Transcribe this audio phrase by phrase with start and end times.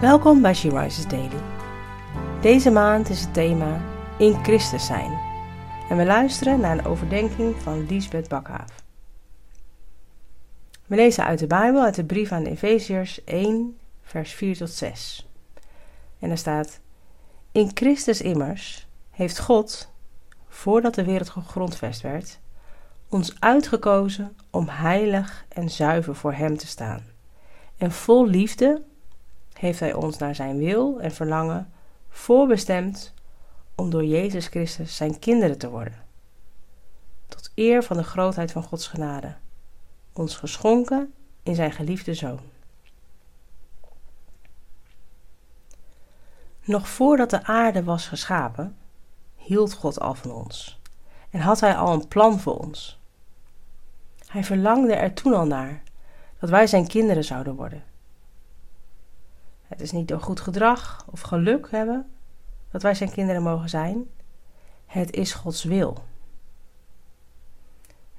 [0.00, 1.40] Welkom bij She Rises Daily.
[2.40, 3.80] Deze maand is het thema
[4.18, 5.18] In Christus zijn.
[5.88, 8.82] En we luisteren naar een overdenking van Liesbeth Bakhaaf.
[10.86, 14.70] We lezen uit de Bijbel, uit de brief aan de Efeziërs 1, vers 4 tot
[14.70, 15.28] 6.
[16.18, 16.80] En er staat:
[17.52, 19.92] In Christus immers heeft God,
[20.48, 22.38] voordat de wereld gegrondvest werd,
[23.08, 27.02] ons uitgekozen om heilig en zuiver voor Hem te staan.
[27.76, 28.82] En vol liefde
[29.58, 31.72] heeft Hij ons naar Zijn wil en verlangen
[32.08, 33.14] voorbestemd
[33.74, 36.04] om door Jezus Christus Zijn kinderen te worden.
[37.28, 39.34] Tot eer van de grootheid van Gods genade,
[40.12, 42.40] ons geschonken in Zijn geliefde Zoon.
[46.64, 48.76] Nog voordat de aarde was geschapen,
[49.36, 50.80] hield God al van ons
[51.30, 52.98] en had Hij al een plan voor ons.
[54.26, 55.82] Hij verlangde er toen al naar
[56.38, 57.84] dat wij Zijn kinderen zouden worden.
[59.68, 62.10] Het is niet door goed gedrag of geluk hebben
[62.70, 64.10] dat wij Zijn kinderen mogen zijn.
[64.86, 66.04] Het is Gods wil.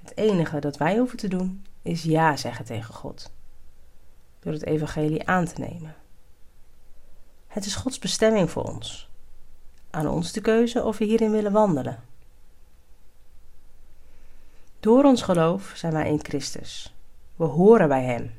[0.02, 3.31] Het enige dat wij hoeven te doen is ja zeggen tegen God,
[4.39, 5.95] door het Evangelie aan te nemen.
[7.47, 9.09] Het is Gods bestemming voor ons.
[9.89, 12.03] Aan ons de keuze of we hierin willen wandelen.
[14.80, 16.95] Door ons geloof zijn wij in Christus.
[17.36, 18.33] We horen bij Hem.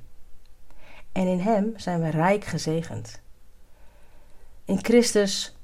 [1.13, 3.21] En in Hem zijn we rijk gezegend.
[4.65, 5.57] In Christus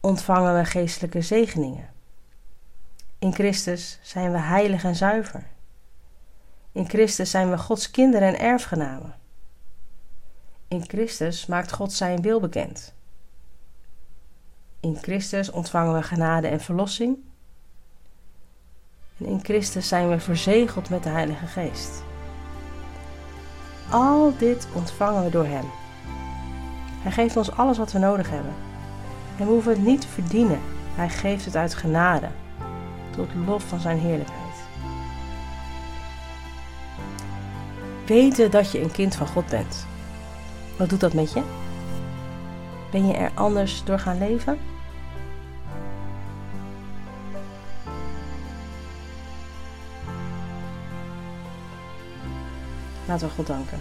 [0.00, 1.92] ontvangen we geestelijke zegeningen.
[3.18, 5.46] In Christus zijn we heilig en zuiver.
[6.72, 9.14] In Christus zijn we Gods kinderen en erfgenamen.
[10.68, 12.94] In Christus maakt God zijn wil bekend.
[14.80, 17.18] In Christus ontvangen we genade en verlossing.
[19.18, 22.02] En in Christus zijn we verzegeld met de Heilige Geest.
[23.90, 25.64] Al dit ontvangen we door Hem.
[27.02, 28.52] Hij geeft ons alles wat we nodig hebben.
[29.38, 30.60] En we hoeven het niet te verdienen.
[30.94, 32.28] Hij geeft het uit genade,
[33.16, 34.42] tot lof van Zijn heerlijkheid.
[38.06, 39.86] Weten dat je een kind van God bent.
[40.76, 41.42] Wat doet dat met je?
[42.90, 44.58] Ben je er anders door gaan leven?
[53.06, 53.78] Laten we God danken.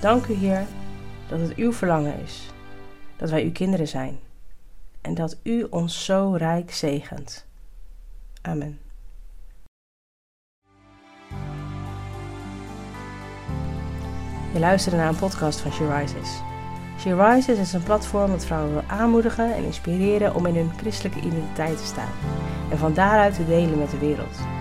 [0.00, 0.66] Dank u, Heer,
[1.28, 2.50] dat het uw verlangen is
[3.16, 4.18] dat wij uw kinderen zijn
[5.00, 7.46] en dat u ons zo rijk zegent.
[8.42, 8.78] Amen.
[14.52, 16.40] Je luisterde naar een podcast van She Rises.
[16.98, 21.20] She Rises is een platform dat vrouwen wil aanmoedigen en inspireren om in hun christelijke
[21.20, 22.12] identiteit te staan
[22.70, 24.59] en van daaruit te delen met de wereld.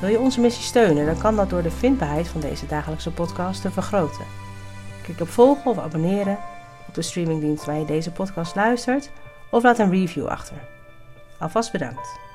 [0.00, 3.62] Wil je onze missie steunen, dan kan dat door de vindbaarheid van deze dagelijkse podcast
[3.62, 4.24] te vergroten.
[5.02, 6.38] Klik op volgen of abonneren
[6.88, 9.10] op de streamingdienst waar je deze podcast luistert
[9.50, 10.56] of laat een review achter.
[11.38, 12.27] Alvast bedankt.